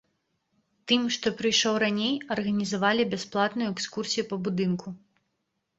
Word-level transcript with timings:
Тым, 0.91 1.01
што 1.15 1.27
прыйшоў 1.41 1.75
раней, 1.85 2.15
арганізавалі 2.37 3.07
бясплатную 3.13 3.67
экскурсію 3.73 4.23
па 4.35 4.45
будынку. 4.49 4.87